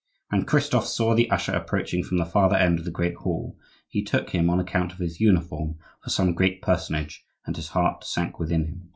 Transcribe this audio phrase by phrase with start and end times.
[0.29, 3.55] When Christophe saw the usher approaching from the farther end of the great hall,
[3.87, 8.03] he took him, on account of his uniform, for some great personage, and his heart
[8.03, 8.89] sank within him.